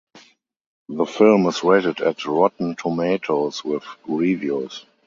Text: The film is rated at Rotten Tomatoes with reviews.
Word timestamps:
The 0.89 1.05
film 1.05 1.45
is 1.45 1.63
rated 1.63 2.01
at 2.01 2.25
Rotten 2.25 2.75
Tomatoes 2.75 3.63
with 3.63 3.83
reviews. 4.07 4.83